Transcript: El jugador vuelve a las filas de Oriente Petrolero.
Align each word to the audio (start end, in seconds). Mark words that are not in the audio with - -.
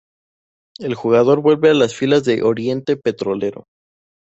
El 0.79 0.95
jugador 0.95 1.41
vuelve 1.43 1.69
a 1.69 1.75
las 1.75 1.93
filas 1.93 2.23
de 2.23 2.41
Oriente 2.41 2.97
Petrolero. 2.97 3.65